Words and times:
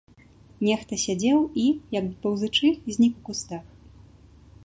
Нехта 0.67 0.97
сядзеў 1.03 1.43
і, 1.65 1.65
як 1.97 2.03
бы 2.07 2.15
паўзучы, 2.25 2.67
знік 2.95 3.13
у 3.19 3.25
кустах. 3.27 3.63